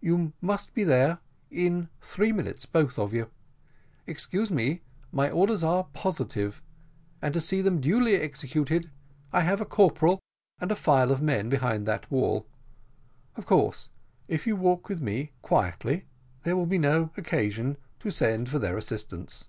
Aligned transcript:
"You 0.00 0.32
must 0.40 0.74
be 0.74 0.82
there 0.82 1.20
in 1.52 1.88
three 2.00 2.32
minutes, 2.32 2.66
both 2.66 2.98
of 2.98 3.14
you. 3.14 3.30
Excuse 4.08 4.50
me, 4.50 4.82
my 5.12 5.30
orders 5.30 5.62
are 5.62 5.86
positive 5.92 6.60
and 7.22 7.32
to 7.32 7.40
see 7.40 7.62
them 7.62 7.80
duly 7.80 8.16
executed 8.16 8.90
I 9.32 9.42
have 9.42 9.60
a 9.60 9.64
corporal 9.64 10.18
and 10.60 10.72
a 10.72 10.74
file 10.74 11.12
of 11.12 11.22
men 11.22 11.48
behind 11.48 11.86
that 11.86 12.10
wall 12.10 12.48
of 13.36 13.46
course, 13.46 13.88
if 14.26 14.48
you 14.48 14.56
walk 14.56 14.88
with 14.88 15.00
me 15.00 15.30
quietly 15.42 16.06
there 16.42 16.56
will 16.56 16.66
be 16.66 16.78
no 16.78 17.10
occasion 17.16 17.76
to 18.00 18.10
send 18.10 18.48
for 18.48 18.58
their 18.58 18.76
assistance." 18.76 19.46